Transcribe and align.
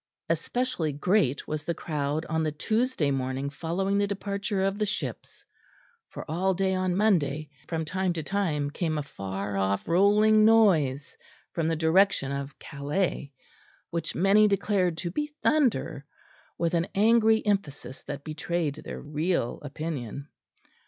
Especially 0.29 0.91
great 0.91 1.47
was 1.47 1.63
the 1.63 1.75
crowd 1.75 2.25
on 2.25 2.41
the 2.41 2.51
Tuesday 2.51 3.11
morning 3.11 3.51
following 3.51 3.99
the 3.99 4.07
departure 4.07 4.63
of 4.63 4.79
the 4.79 4.85
ships; 4.87 5.45
for 6.09 6.25
all 6.27 6.55
day 6.55 6.73
on 6.73 6.95
Monday 6.95 7.51
from 7.67 7.85
time 7.85 8.11
to 8.13 8.23
time 8.23 8.71
came 8.71 8.97
a 8.97 9.03
far 9.03 9.55
off 9.57 9.87
rolling 9.87 10.43
noise 10.43 11.15
from 11.53 11.67
the 11.67 11.75
direction 11.75 12.31
of 12.31 12.57
Calais; 12.57 13.31
which 13.91 14.15
many 14.15 14.47
declared 14.47 14.97
to 14.97 15.11
be 15.11 15.27
thunder, 15.43 16.03
with 16.57 16.73
an 16.73 16.87
angry 16.95 17.45
emphasis 17.45 18.01
that 18.07 18.23
betrayed 18.23 18.81
their 18.83 18.99
real 18.99 19.59
opinion. 19.61 20.29